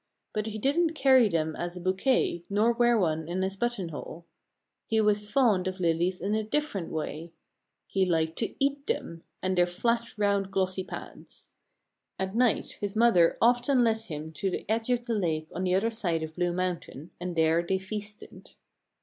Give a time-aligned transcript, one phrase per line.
[0.33, 4.25] But he didn't carry them as a bouquet, nor wear one in his buttonhole.
[4.87, 7.33] He was fond of lilies in a different way:
[7.85, 11.51] he liked to eat them, and their flat, round, glossy pads.
[12.17, 15.75] At night his mother often led him to the edge of the lake on the
[15.75, 18.55] other side of Blue Mountain and there they feasted.